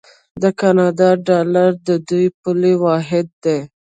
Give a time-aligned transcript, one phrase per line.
[0.41, 3.59] د کاناډا ډالر د دوی پولي واحد دی.